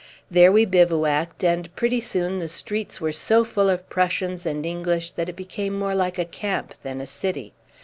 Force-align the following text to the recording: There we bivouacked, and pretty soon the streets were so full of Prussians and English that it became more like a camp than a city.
There 0.31 0.51
we 0.51 0.65
bivouacked, 0.65 1.43
and 1.43 1.75
pretty 1.75 2.01
soon 2.01 2.39
the 2.39 2.47
streets 2.47 2.99
were 2.99 3.11
so 3.11 3.43
full 3.45 3.69
of 3.69 3.87
Prussians 3.87 4.47
and 4.47 4.65
English 4.65 5.11
that 5.11 5.29
it 5.29 5.35
became 5.35 5.77
more 5.77 5.93
like 5.93 6.17
a 6.17 6.25
camp 6.25 6.73
than 6.81 6.99
a 6.99 7.05
city. 7.05 7.53